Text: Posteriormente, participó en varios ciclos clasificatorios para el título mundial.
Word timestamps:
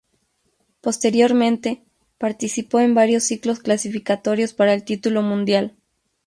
Posteriormente, 0.81 1.83
participó 2.17 2.79
en 2.79 2.95
varios 2.95 3.21
ciclos 3.25 3.59
clasificatorios 3.59 4.51
para 4.51 4.73
el 4.73 4.83
título 4.83 5.21
mundial. 5.21 5.75